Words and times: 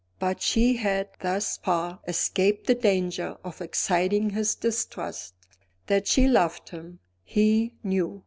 But 0.17 0.41
she 0.41 0.77
had, 0.77 1.09
thus 1.19 1.57
far, 1.57 1.99
escaped 2.07 2.65
the 2.65 2.73
danger 2.73 3.37
of 3.43 3.61
exciting 3.61 4.31
his 4.31 4.55
distrust. 4.55 5.35
That 5.85 6.07
she 6.07 6.27
loved 6.27 6.69
him, 6.69 6.97
he 7.23 7.75
knew. 7.83 8.19